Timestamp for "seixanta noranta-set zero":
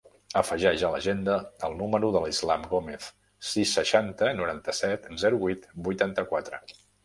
3.79-5.45